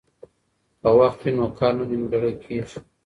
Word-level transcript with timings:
که 0.81 0.89
وخت 0.99 1.19
وي 1.23 1.31
نو 1.37 1.45
کار 1.57 1.73
نه 1.79 1.85
نیمګړی 1.89 2.33
کیږي. 2.43 2.77